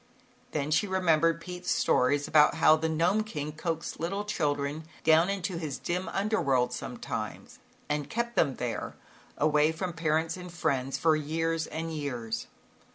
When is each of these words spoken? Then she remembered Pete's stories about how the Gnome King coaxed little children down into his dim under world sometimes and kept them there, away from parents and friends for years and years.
Then 0.51 0.71
she 0.71 0.87
remembered 0.87 1.39
Pete's 1.39 1.69
stories 1.69 2.27
about 2.27 2.55
how 2.55 2.75
the 2.75 2.89
Gnome 2.89 3.23
King 3.23 3.51
coaxed 3.51 3.99
little 3.99 4.23
children 4.25 4.85
down 5.03 5.29
into 5.29 5.57
his 5.59 5.77
dim 5.77 6.09
under 6.09 6.41
world 6.41 6.73
sometimes 6.73 7.59
and 7.87 8.09
kept 8.09 8.35
them 8.35 8.55
there, 8.55 8.95
away 9.37 9.71
from 9.71 9.93
parents 9.93 10.37
and 10.37 10.51
friends 10.51 10.97
for 10.97 11.15
years 11.15 11.67
and 11.67 11.93
years. 11.93 12.47